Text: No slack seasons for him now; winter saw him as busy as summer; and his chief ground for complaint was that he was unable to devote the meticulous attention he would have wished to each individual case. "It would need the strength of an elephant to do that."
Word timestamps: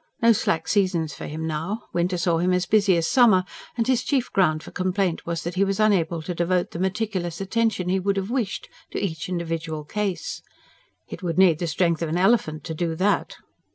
No 0.19 0.31
slack 0.31 0.67
seasons 0.67 1.13
for 1.13 1.27
him 1.27 1.45
now; 1.45 1.83
winter 1.93 2.17
saw 2.17 2.39
him 2.39 2.53
as 2.53 2.65
busy 2.65 2.97
as 2.97 3.07
summer; 3.07 3.45
and 3.77 3.85
his 3.85 4.01
chief 4.01 4.31
ground 4.33 4.63
for 4.63 4.71
complaint 4.71 5.27
was 5.27 5.43
that 5.43 5.53
he 5.53 5.63
was 5.63 5.79
unable 5.79 6.23
to 6.23 6.33
devote 6.33 6.71
the 6.71 6.79
meticulous 6.79 7.39
attention 7.39 7.87
he 7.87 7.99
would 7.99 8.17
have 8.17 8.31
wished 8.31 8.67
to 8.89 8.99
each 8.99 9.29
individual 9.29 9.83
case. 9.83 10.41
"It 11.07 11.21
would 11.21 11.37
need 11.37 11.59
the 11.59 11.67
strength 11.67 12.01
of 12.01 12.09
an 12.09 12.17
elephant 12.17 12.63
to 12.63 12.73
do 12.73 12.95
that." 12.95 13.35